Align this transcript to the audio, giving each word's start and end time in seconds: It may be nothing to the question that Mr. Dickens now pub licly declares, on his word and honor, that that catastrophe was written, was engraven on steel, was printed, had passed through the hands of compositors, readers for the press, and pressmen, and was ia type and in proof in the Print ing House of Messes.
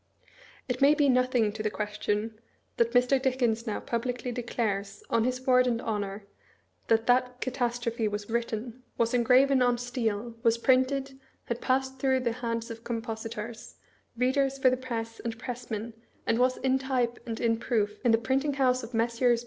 It 0.67 0.81
may 0.81 0.95
be 0.95 1.07
nothing 1.09 1.51
to 1.51 1.61
the 1.61 1.69
question 1.69 2.39
that 2.77 2.91
Mr. 2.93 3.21
Dickens 3.21 3.67
now 3.67 3.79
pub 3.79 4.03
licly 4.05 4.33
declares, 4.33 5.03
on 5.11 5.25
his 5.25 5.45
word 5.45 5.67
and 5.67 5.79
honor, 5.79 6.25
that 6.87 7.05
that 7.05 7.39
catastrophe 7.39 8.07
was 8.07 8.27
written, 8.27 8.81
was 8.97 9.13
engraven 9.13 9.61
on 9.61 9.77
steel, 9.77 10.33
was 10.41 10.57
printed, 10.57 11.19
had 11.45 11.61
passed 11.61 11.99
through 11.99 12.21
the 12.21 12.31
hands 12.31 12.71
of 12.71 12.83
compositors, 12.83 13.75
readers 14.17 14.57
for 14.57 14.71
the 14.71 14.75
press, 14.75 15.19
and 15.19 15.37
pressmen, 15.37 15.93
and 16.25 16.39
was 16.39 16.57
ia 16.65 16.79
type 16.79 17.19
and 17.27 17.39
in 17.39 17.57
proof 17.59 17.99
in 18.03 18.11
the 18.11 18.17
Print 18.17 18.43
ing 18.45 18.53
House 18.55 18.81
of 18.81 18.95
Messes. 18.95 19.39